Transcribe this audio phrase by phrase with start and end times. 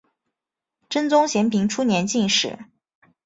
[0.89, 2.57] 真宗咸平初年进士。